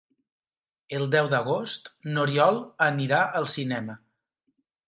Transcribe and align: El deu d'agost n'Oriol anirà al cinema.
El 0.99 1.05
deu 1.15 1.29
d'agost 1.33 1.91
n'Oriol 2.15 2.59
anirà 2.89 3.23
al 3.41 3.49
cinema. 3.61 3.99